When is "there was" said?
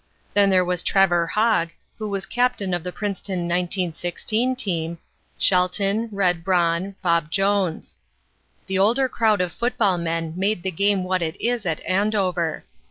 0.49-0.81